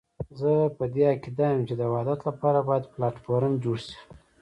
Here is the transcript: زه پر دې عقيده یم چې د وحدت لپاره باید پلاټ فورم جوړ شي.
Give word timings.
زه 0.39 0.51
پر 0.77 0.87
دې 0.95 1.03
عقيده 1.11 1.45
یم 1.51 1.61
چې 1.69 1.73
د 1.77 1.81
وحدت 1.93 2.19
لپاره 2.29 2.59
باید 2.67 2.91
پلاټ 2.93 3.15
فورم 3.23 3.53
جوړ 3.63 3.77
شي. 3.85 3.95